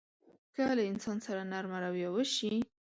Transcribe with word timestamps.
که 0.55 0.63
له 0.77 0.83
انسان 0.91 1.17
سره 1.25 1.41
نرمه 1.51 1.79
رويه 1.85 2.09
وشي. 2.11 2.53